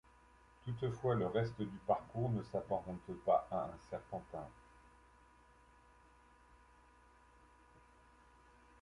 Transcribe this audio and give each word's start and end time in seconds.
Toutefois, 0.65 1.13
le 1.13 1.27
reste 1.27 1.61
du 1.61 1.77
parcours 1.85 2.31
ne 2.31 2.41
s'apparente 2.41 3.11
pas 3.23 3.47
à 3.51 3.65
un 3.65 3.77
serpentin. 3.87 4.47